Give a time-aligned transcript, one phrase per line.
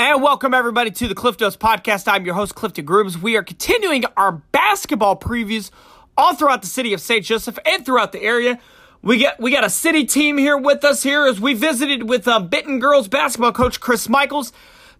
[0.00, 2.06] And welcome everybody to the Cliff Podcast.
[2.06, 3.18] I'm your host, Clifton Grooms.
[3.18, 5.72] We are continuing our basketball previews
[6.16, 7.24] all throughout the city of St.
[7.24, 8.60] Joseph and throughout the area.
[9.02, 12.28] We got we got a city team here with us here as we visited with
[12.28, 14.52] uh, Benton girls basketball coach Chris Michaels.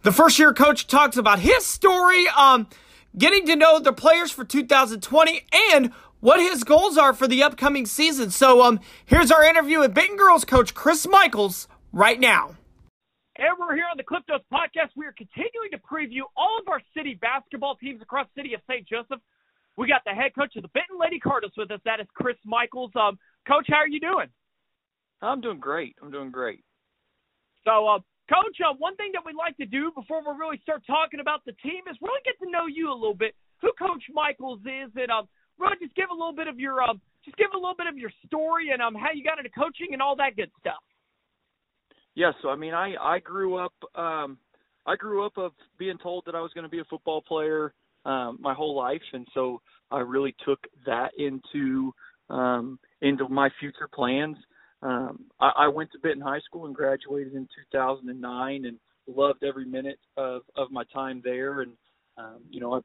[0.02, 2.66] The first year coach talks about his story, um,
[3.16, 5.44] getting to know the players for 2020
[5.74, 8.32] and what his goals are for the upcoming season.
[8.32, 12.56] So um, here's our interview with Benton girls coach Chris Michaels right now.
[13.38, 14.90] And we're here on the Cliff Notes podcast.
[14.98, 18.60] We are continuing to preview all of our city basketball teams across the city of
[18.66, 18.82] St.
[18.82, 19.22] Joseph.
[19.78, 21.78] We got the head coach of the Benton Lady Cardinals with us.
[21.86, 22.90] That is Chris Michaels.
[22.98, 23.14] Um,
[23.46, 24.26] coach, how are you doing?
[25.22, 25.94] I'm doing great.
[26.02, 26.66] I'm doing great.
[27.62, 30.82] So, uh, Coach, uh, one thing that we like to do before we really start
[30.84, 34.02] talking about the team is really get to know you a little bit, who Coach
[34.12, 35.30] Michaels is, and um,
[35.62, 37.96] really just give a little bit of your um, just give a little bit of
[37.96, 40.82] your story and um, how you got into coaching and all that good stuff
[42.18, 44.38] yeah, so I mean, I I grew up um,
[44.84, 47.72] I grew up of being told that I was going to be a football player
[48.04, 49.62] um, my whole life, and so
[49.92, 51.94] I really took that into
[52.28, 54.36] um, into my future plans.
[54.82, 59.64] Um, I, I went to Benton High School and graduated in 2009, and loved every
[59.64, 61.60] minute of of my time there.
[61.60, 61.74] And
[62.16, 62.80] um, you know, I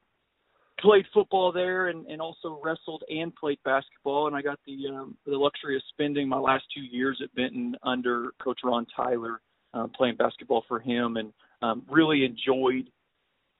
[0.80, 5.16] played football there and, and also wrestled and played basketball and I got the um,
[5.26, 9.40] the luxury of spending my last two years at Benton under Coach Ron Tyler
[9.72, 12.90] uh, playing basketball for him and um, really enjoyed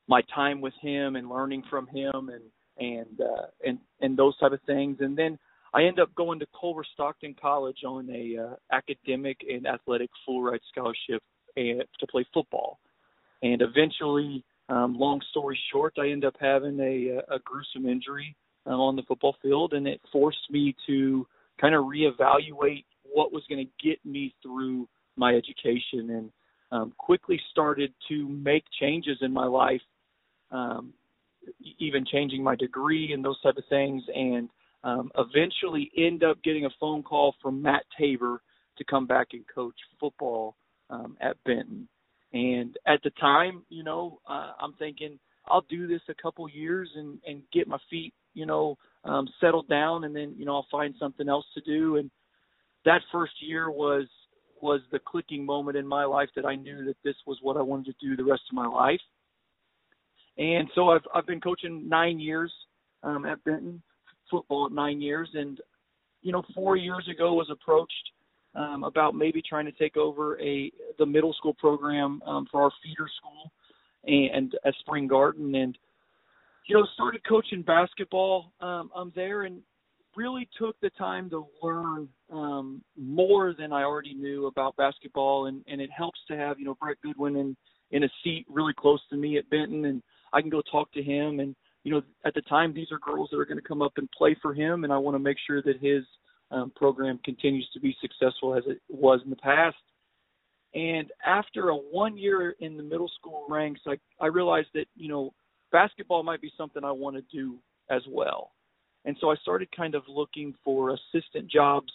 [0.09, 2.43] my time with him and learning from him and
[2.79, 4.99] and uh, and and those type of things.
[5.01, 5.39] And then
[5.73, 10.43] I end up going to Culver Stockton College on a uh, academic and athletic full
[10.43, 11.23] ride scholarship
[11.57, 12.79] and, to play football.
[13.43, 18.35] And eventually um, long story short, I ended up having a, a gruesome injury
[18.67, 21.27] uh, on the football field, and it forced me to
[21.61, 26.31] kind of reevaluate what was going to get me through my education, and
[26.73, 29.83] um, quickly started to make changes in my life,
[30.51, 30.93] um,
[31.79, 34.49] even changing my degree and those type of things, and
[34.83, 38.41] um, eventually end up getting a phone call from Matt Tabor
[38.77, 40.57] to come back and coach football
[40.91, 41.89] um, at Benton.
[42.35, 46.91] And at the time, you know, uh, I'm thinking I'll do this a couple years
[46.97, 50.67] and and get my feet, you know, um, settled down, and then you know I'll
[50.71, 51.97] find something else to do.
[51.97, 52.11] And
[52.85, 54.07] that first year was
[54.61, 57.63] was the clicking moment in my life that I knew that this was what I
[57.63, 59.01] wanted to do the rest of my life.
[60.37, 62.53] And so I've I've been coaching nine years
[63.05, 63.81] um, at Benton
[64.29, 65.61] football nine years, and
[66.23, 68.11] you know four years ago was approached
[68.55, 72.71] um, about maybe trying to take over a the middle school program um, for our
[72.83, 73.51] feeder school
[74.07, 75.55] and a spring garden.
[75.55, 75.77] And
[76.67, 79.61] you know started coaching basketball um, I'm there and
[80.17, 85.47] really took the time to learn um, more than I already knew about basketball.
[85.47, 87.57] And and it helps to have you know Brett Goodwin in
[87.91, 91.03] in a seat really close to me at Benton and I can go talk to
[91.03, 91.41] him.
[91.41, 93.93] And you know at the time these are girls that are going to come up
[93.97, 96.05] and play for him and I want to make sure that his
[96.55, 99.77] um, program continues to be successful as it was in the past.
[100.75, 105.09] And after a one year in the middle school ranks, I, I realized that, you
[105.09, 105.33] know,
[105.73, 107.59] basketball might be something I want to do
[107.91, 108.53] as well.
[109.05, 111.93] And so I started kind of looking for assistant jobs.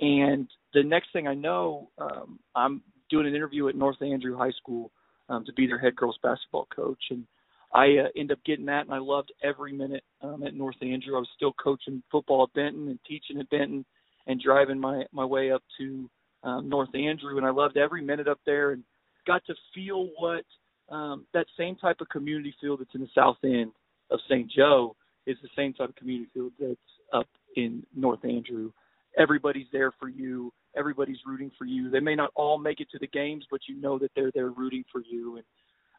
[0.00, 4.52] And the next thing I know, um, I'm doing an interview at North Andrew High
[4.52, 4.90] School
[5.28, 7.02] um, to be their head girls basketball coach.
[7.10, 7.24] And
[7.72, 11.16] I uh, end up getting that, and I loved every minute um, at North Andrew.
[11.16, 13.84] I was still coaching football at Benton and teaching at Benton,
[14.26, 16.08] and driving my my way up to
[16.42, 18.82] um, North Andrew, and I loved every minute up there, and
[19.26, 20.44] got to feel what
[20.88, 23.72] um, that same type of community feel that's in the South End
[24.10, 24.50] of St.
[24.50, 26.76] Joe is the same type of community feel that's
[27.12, 28.72] up in North Andrew.
[29.18, 30.52] Everybody's there for you.
[30.76, 31.90] Everybody's rooting for you.
[31.90, 34.50] They may not all make it to the games, but you know that they're there
[34.50, 35.36] rooting for you.
[35.36, 35.44] And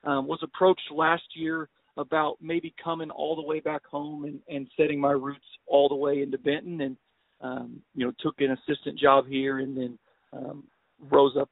[0.03, 4.68] um, was approached last year about maybe coming all the way back home and, and
[4.78, 6.98] setting my roots all the way into Benton, and
[7.41, 10.00] um, you know took an assistant job here, and then
[10.34, 10.63] um,
[11.09, 11.50] rose up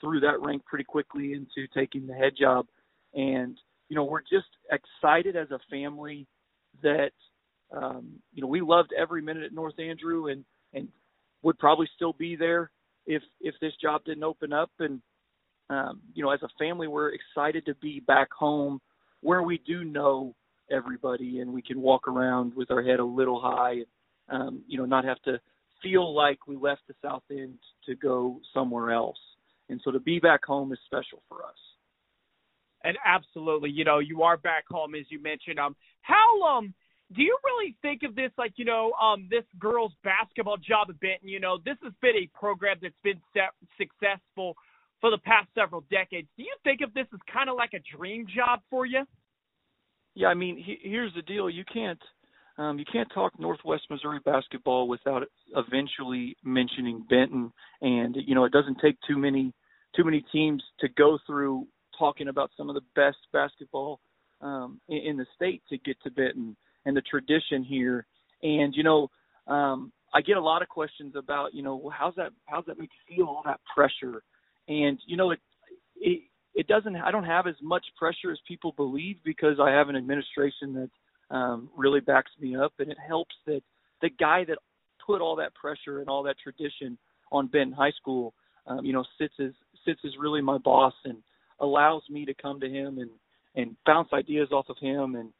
[0.00, 2.66] through that rank pretty quickly into taking the head job.
[3.14, 6.26] And you know we're just excited as a family
[6.82, 7.12] that
[7.76, 10.44] um, you know we loved every minute at North Andrew, and
[10.74, 10.88] and
[11.42, 12.70] would probably still be there
[13.06, 15.00] if if this job didn't open up and
[15.72, 18.80] um, you know, as a family, we're excited to be back home
[19.20, 20.34] where we do know
[20.70, 23.86] everybody and we can walk around with our head a little high, and,
[24.28, 25.40] um, you know, not have to
[25.82, 29.18] feel like we left the South End to go somewhere else.
[29.68, 31.56] And so to be back home is special for us.
[32.84, 35.58] And absolutely, you know, you are back home as you mentioned.
[35.58, 36.74] Um, how um
[37.14, 40.94] do you really think of this like you know um this girls basketball job a
[40.94, 41.20] bit?
[41.22, 44.56] And You know, this has been a program that's been set, successful
[45.00, 46.28] for the past several decades.
[46.36, 49.04] Do you think of this as kind of like a dream job for you?
[50.14, 52.02] Yeah, I mean, he, here's the deal: you can't
[52.58, 55.22] um, you can't talk Northwest Missouri basketball without
[55.56, 57.52] eventually mentioning Benton.
[57.80, 59.52] And you know, it doesn't take too many
[59.96, 61.66] too many teams to go through
[61.98, 64.00] talking about some of the best basketball
[64.40, 68.06] um, in, in the state to get to Benton and the tradition here.
[68.42, 69.08] And you know,
[69.46, 72.90] um, I get a lot of questions about you know how's that how's that make
[73.08, 74.22] you feel all that pressure,
[74.68, 75.40] and you know it
[75.96, 76.22] it
[76.54, 79.96] it doesn't I don't have as much pressure as people believe because I have an
[79.96, 80.90] administration that
[81.32, 83.62] um, really backs me up, and it helps that
[84.02, 84.58] the guy that
[85.04, 86.98] put all that pressure and all that tradition
[87.32, 88.34] on Benton High School,
[88.66, 89.52] um, you know, sits as
[89.84, 91.18] sits as really my boss and
[91.58, 93.10] allows me to come to him and
[93.54, 95.16] and bounce ideas off of him.
[95.16, 95.30] And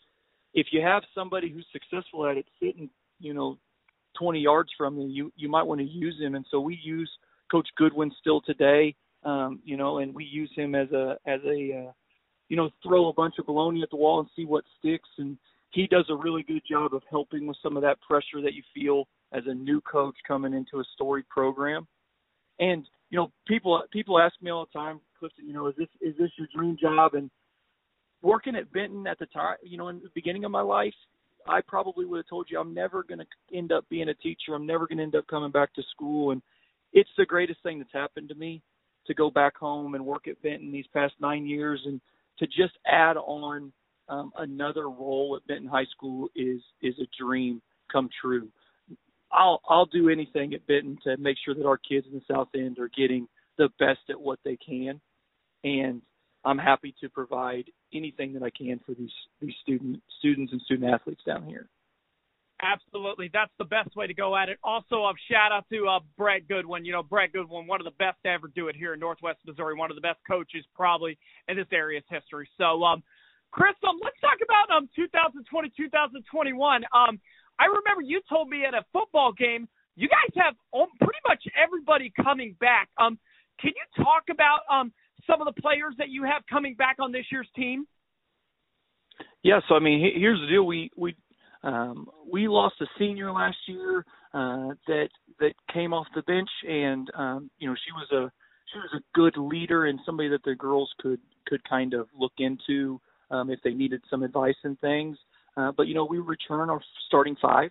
[0.54, 2.90] if you have somebody who's successful at it sitting,
[3.20, 3.58] you know,
[4.18, 6.34] 20 yards from you, you you might want to use him.
[6.34, 7.10] And so we use
[7.50, 8.94] Coach Goodwin still today,
[9.24, 11.92] um, you know, and we use him as a as a uh,
[12.48, 15.36] you know throw a bunch of baloney at the wall and see what sticks and
[15.72, 18.62] he does a really good job of helping with some of that pressure that you
[18.74, 21.86] feel as a new coach coming into a storied program.
[22.60, 25.88] And you know, people people ask me all the time, Clifton, you know, is this
[26.00, 27.14] is this your dream job?
[27.14, 27.30] And
[28.22, 30.94] working at Benton at the time, you know, in the beginning of my life,
[31.46, 34.54] I probably would have told you I'm never going to end up being a teacher.
[34.54, 36.30] I'm never going to end up coming back to school.
[36.30, 36.42] And
[36.92, 38.62] it's the greatest thing that's happened to me
[39.06, 42.00] to go back home and work at Benton these past nine years and
[42.38, 43.72] to just add on
[44.08, 48.48] um, another role at Benton High School is is a dream come true.
[49.32, 52.48] I'll I'll do anything at Benton to make sure that our kids in the South
[52.54, 53.28] End are getting
[53.58, 55.00] the best at what they can,
[55.64, 56.02] and
[56.44, 57.64] I'm happy to provide
[57.94, 61.68] anything that I can for these these student students and student athletes down here.
[62.64, 64.56] Absolutely, that's the best way to go at it.
[64.62, 66.84] Also, a shout out to uh, Brett Goodwin.
[66.84, 69.40] You know, Brett Goodwin, one of the best to ever do it here in Northwest
[69.44, 71.18] Missouri, one of the best coaches probably
[71.48, 72.48] in this area's history.
[72.58, 73.02] So, um,
[73.52, 76.84] Chris, um, let's talk about um 2020, 2021.
[76.92, 77.20] Um,
[77.60, 81.44] I remember you told me at a football game you guys have um, pretty much
[81.52, 82.88] everybody coming back.
[82.98, 83.18] Um,
[83.60, 84.92] can you talk about um
[85.26, 87.86] some of the players that you have coming back on this year's team?
[89.42, 91.14] Yeah, so I mean, here's the deal: we we
[91.62, 95.08] um, we lost a senior last year uh, that
[95.40, 98.32] that came off the bench, and um, you know she was a
[98.72, 102.32] she was a good leader and somebody that the girls could could kind of look
[102.38, 103.00] into
[103.32, 105.16] um, if they needed some advice and things.
[105.56, 107.70] Uh, but you know, we return our starting five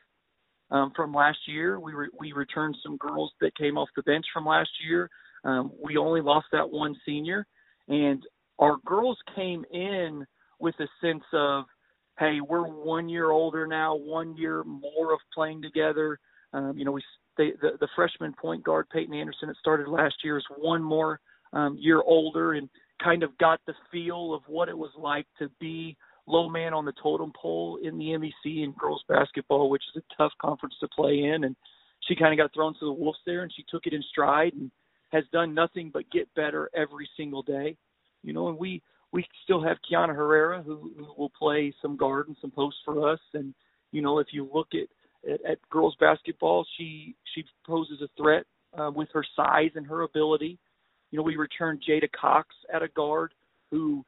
[0.72, 1.80] um, from last year.
[1.80, 5.10] We re- we returned some girls that came off the bench from last year.
[5.44, 7.48] Um, we only lost that one senior,
[7.88, 8.22] and
[8.60, 10.26] our girls came in
[10.60, 11.66] with a sense of,
[12.20, 16.20] hey, we're one year older now, one year more of playing together.
[16.54, 17.02] Um, you know, we
[17.38, 21.20] they, the the freshman point guard Peyton Anderson that started last year is one more
[21.54, 22.70] um, year older, and
[23.04, 26.86] kind of got the feel of what it was like to be low man on
[26.86, 30.88] the totem pole in the MEC in girls basketball, which is a tough conference to
[30.88, 31.44] play in.
[31.44, 31.56] And
[32.08, 34.54] she kind of got thrown to the wolves there, and she took it in stride
[34.54, 34.72] and
[35.12, 37.76] has done nothing but get better every single day.
[38.24, 38.82] You know, and we
[39.12, 43.12] we still have Kiana Herrera who, who will play some guard and some post for
[43.12, 43.20] us.
[43.34, 43.54] And
[43.92, 44.88] you know, if you look at
[45.30, 48.46] at, at girls basketball, she she poses a threat
[48.78, 50.58] uh, with her size and her ability.
[51.12, 53.34] You know, we returned Jada Cox at a guard
[53.70, 54.04] who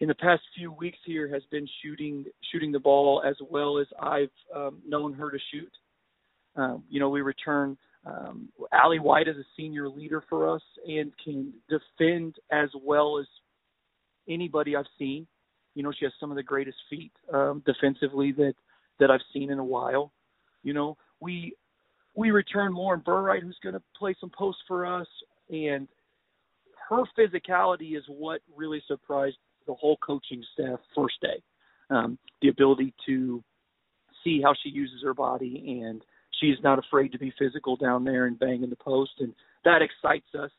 [0.00, 3.86] in the past few weeks here has been shooting shooting the ball as well as
[4.00, 5.70] I've um, known her to shoot.
[6.56, 11.12] Um, you know, we return um, Allie White as a senior leader for us and
[11.22, 13.26] can defend as well as
[14.28, 15.26] anybody I've seen.
[15.74, 18.54] You know, she has some of the greatest feet um, defensively that
[18.98, 20.12] that I've seen in a while.
[20.62, 21.54] You know, we
[22.16, 25.06] we return Lauren Burright, who's going to play some post for us,
[25.50, 25.86] and
[26.90, 31.40] her physicality is what really surprised the whole coaching staff first day.
[31.88, 33.42] Um, the ability to
[34.22, 36.02] see how she uses her body, and
[36.40, 39.32] she's not afraid to be physical down there and bang in the post, and
[39.64, 40.50] that excites us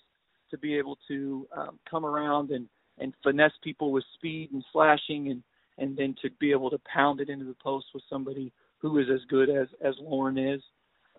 [0.50, 5.30] to be able to um, come around and and finesse people with speed and slashing,
[5.30, 5.44] and
[5.78, 9.08] and then to be able to pound it into the post with somebody who is
[9.14, 10.62] as good as as Lauren is.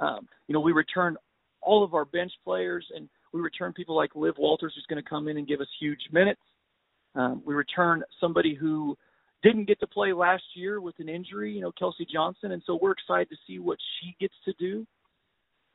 [0.01, 1.17] Um, you know, we return
[1.61, 5.09] all of our bench players, and we return people like Liv Walters, who's going to
[5.09, 6.41] come in and give us huge minutes.
[7.15, 8.97] Um, we return somebody who
[9.43, 12.79] didn't get to play last year with an injury, you know, Kelsey Johnson, and so
[12.81, 14.87] we're excited to see what she gets to do.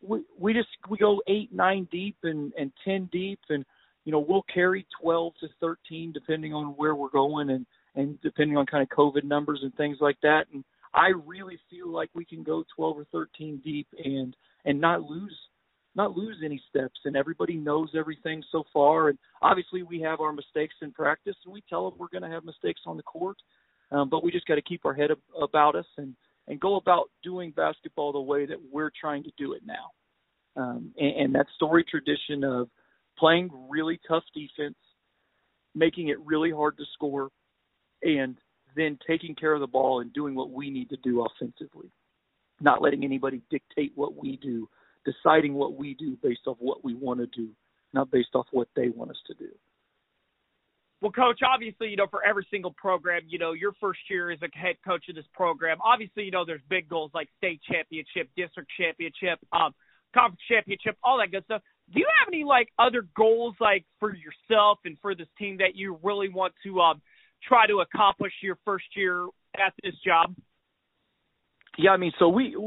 [0.01, 3.65] We we just we go eight, nine deep and and ten deep, and
[4.05, 8.57] you know we'll carry twelve to thirteen depending on where we're going and and depending
[8.57, 10.45] on kind of COVID numbers and things like that.
[10.53, 14.35] And I really feel like we can go twelve or thirteen deep and
[14.65, 15.35] and not lose
[15.97, 16.99] not lose any steps.
[17.05, 19.09] And everybody knows everything so far.
[19.09, 22.33] And obviously, we have our mistakes in practice, and we tell them we're going to
[22.33, 23.37] have mistakes on the court.
[23.91, 26.15] Um, but we just got to keep our head ab- about us and
[26.47, 29.91] and go about doing basketball the way that we're trying to do it now.
[30.55, 32.69] Um, and, and that story tradition of
[33.17, 34.77] playing really tough defense,
[35.75, 37.29] making it really hard to score,
[38.01, 38.37] and
[38.75, 41.91] then taking care of the ball and doing what we need to do offensively.
[42.61, 44.69] Not letting anybody dictate what we do,
[45.07, 47.49] deciding what we do based off what we want to do,
[47.93, 49.49] not based off what they want us to do.
[51.01, 54.39] Well, coach, obviously, you know, for every single program, you know, your first year as
[54.41, 58.29] a head coach of this program, obviously, you know, there's big goals like state championship,
[58.35, 59.75] district championship, um,
[60.13, 61.61] conference championship, all that good stuff.
[61.93, 65.75] Do you have any like other goals like for yourself and for this team that
[65.75, 67.01] you really want to um
[67.47, 70.33] try to accomplish your first year at this job?
[71.77, 72.57] Yeah, I mean, so we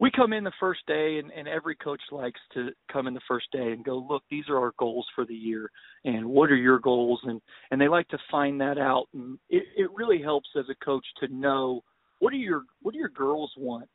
[0.00, 3.20] we come in the first day and, and every coach likes to come in the
[3.28, 5.70] first day and go look these are our goals for the year
[6.04, 7.20] and what are your goals?
[7.24, 7.40] And
[7.70, 9.06] and they like to find that out.
[9.12, 11.82] And it, it really helps as a coach to know
[12.18, 13.88] what are your what do your girls want?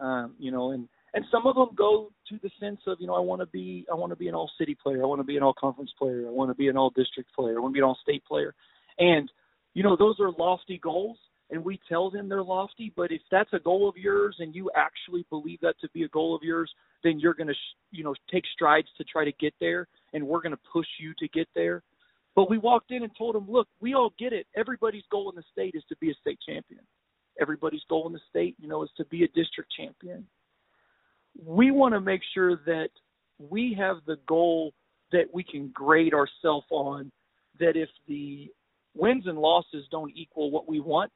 [0.00, 3.14] Um you know and and some of them go to the sense of you know
[3.14, 5.02] I want to be I want to be an all city player.
[5.02, 6.26] I want to be an all conference player.
[6.26, 7.58] I want to be an all district player.
[7.58, 8.54] I want to be an all state player.
[8.98, 9.30] And
[9.74, 11.18] you know those are lofty goals
[11.52, 14.70] and we tell them they're lofty, but if that's a goal of yours and you
[14.74, 16.72] actually believe that to be a goal of yours,
[17.04, 17.54] then you're going to,
[17.90, 21.12] you know, take strides to try to get there, and we're going to push you
[21.18, 21.82] to get there.
[22.34, 24.46] But we walked in and told them, look, we all get it.
[24.56, 26.80] Everybody's goal in the state is to be a state champion.
[27.38, 30.26] Everybody's goal in the state, you know, is to be a district champion.
[31.44, 32.88] We want to make sure that
[33.38, 34.72] we have the goal
[35.12, 37.12] that we can grade ourselves on.
[37.60, 38.50] That if the
[38.94, 41.12] wins and losses don't equal what we want,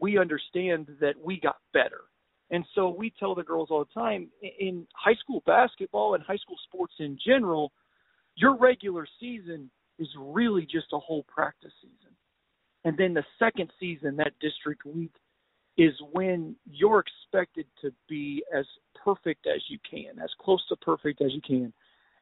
[0.00, 2.02] we understand that we got better.
[2.50, 6.36] And so we tell the girls all the time in high school basketball and high
[6.36, 7.72] school sports in general,
[8.36, 12.14] your regular season is really just a whole practice season.
[12.84, 15.12] And then the second season, that district week,
[15.76, 18.66] is when you're expected to be as
[19.02, 21.72] perfect as you can, as close to perfect as you can.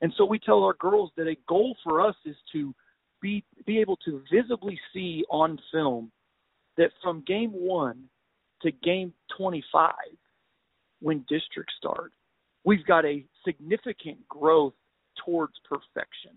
[0.00, 2.74] And so we tell our girls that a goal for us is to
[3.20, 6.10] be be able to visibly see on film
[6.76, 8.04] that from game one
[8.62, 9.92] to game 25,
[11.00, 12.12] when districts start,
[12.64, 14.74] we've got a significant growth
[15.24, 16.32] towards perfection.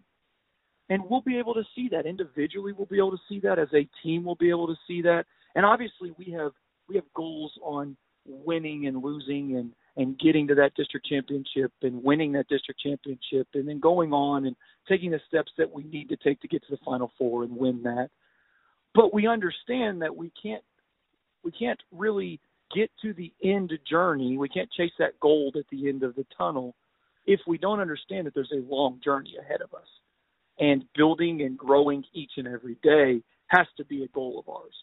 [0.90, 2.72] And we'll be able to see that individually.
[2.72, 4.24] We'll be able to see that as a team.
[4.24, 5.26] We'll be able to see that.
[5.56, 6.52] And obviously, we have
[6.88, 12.04] we have goals on winning and losing and and getting to that district championship and
[12.04, 14.56] winning that district championship and then going on and
[14.90, 17.56] taking the steps that we need to take to get to the final four and
[17.56, 18.10] win that
[18.96, 20.64] but we understand that we can't
[21.44, 22.40] we can't really
[22.74, 24.38] get to the end journey.
[24.38, 26.74] We can't chase that gold at the end of the tunnel
[27.28, 29.88] if we don't understand that there's a long journey ahead of us.
[30.60, 34.74] And building and growing each and every day has to be a goal of ours.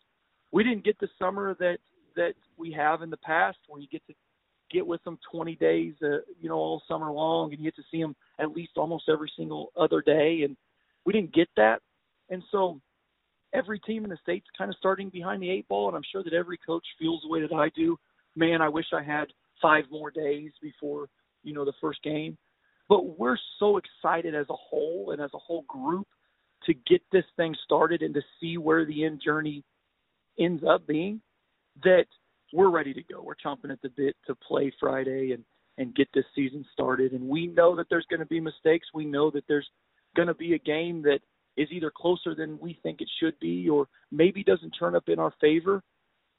[0.52, 1.78] We didn't get the summer that
[2.14, 4.14] that we have in the past where you get to
[4.70, 7.88] get with them 20 days, uh, you know, all summer long, and you get to
[7.90, 10.42] see them at least almost every single other day.
[10.44, 10.56] And
[11.04, 11.80] we didn't get that,
[12.30, 12.80] and so
[13.52, 16.22] every team in the state's kind of starting behind the eight ball, and I'm sure
[16.24, 17.98] that every coach feels the way that I do.
[18.36, 19.26] Man, I wish I had
[19.60, 21.08] five more days before
[21.42, 22.36] you know the first game.
[22.88, 26.06] But we're so excited as a whole and as a whole group
[26.66, 29.64] to get this thing started and to see where the end journey
[30.38, 31.20] ends up being
[31.84, 32.06] that
[32.52, 33.22] we're ready to go.
[33.22, 35.44] We're chomping at the bit to play Friday and
[35.78, 37.12] and get this season started.
[37.12, 38.88] And we know that there's going to be mistakes.
[38.92, 39.68] We know that there's
[40.14, 41.20] going to be a game that
[41.56, 45.18] is either closer than we think it should be or maybe doesn't turn up in
[45.18, 45.82] our favor.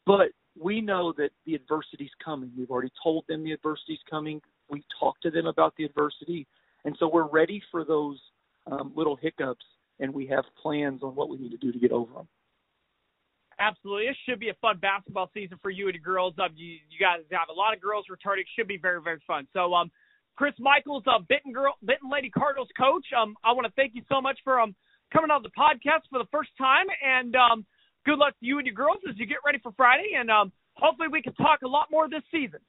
[0.05, 2.51] But we know that the adversity's coming.
[2.57, 4.41] We've already told them the adversity's coming.
[4.69, 6.47] We talked to them about the adversity.
[6.85, 8.19] And so we're ready for those
[8.67, 9.65] um, little hiccups
[9.99, 12.27] and we have plans on what we need to do to get over them.
[13.59, 14.05] Absolutely.
[14.05, 16.33] It should be a fun basketball season for you and the girls.
[16.43, 18.41] Um, you, you guys have a lot of girls returning.
[18.41, 19.47] It should be very, very fun.
[19.53, 19.91] So, um,
[20.35, 23.05] Chris Michaels, uh, Benton girl, Benton Lady Cardinals coach.
[23.15, 24.75] Um, I want to thank you so much for um
[25.13, 26.87] coming on the podcast for the first time.
[27.05, 27.65] And um,
[28.05, 30.11] good luck to you and your girls as you get ready for Friday.
[30.17, 32.59] And um, hopefully we can talk a lot more this season.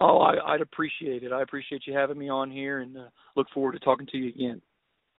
[0.00, 1.32] Oh, I, I'd appreciate it.
[1.32, 4.30] I appreciate you having me on here and uh, look forward to talking to you
[4.30, 4.60] again.